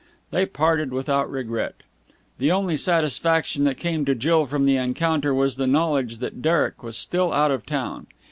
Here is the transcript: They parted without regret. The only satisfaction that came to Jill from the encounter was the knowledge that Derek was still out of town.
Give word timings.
They 0.31 0.47
parted 0.47 0.91
without 0.91 1.29
regret. 1.29 1.83
The 2.39 2.51
only 2.51 2.75
satisfaction 2.75 3.65
that 3.65 3.77
came 3.77 4.03
to 4.05 4.15
Jill 4.15 4.47
from 4.47 4.63
the 4.63 4.75
encounter 4.75 5.31
was 5.31 5.57
the 5.57 5.67
knowledge 5.67 6.17
that 6.17 6.41
Derek 6.41 6.81
was 6.81 6.97
still 6.97 7.31
out 7.31 7.51
of 7.51 7.67
town. 7.67 8.07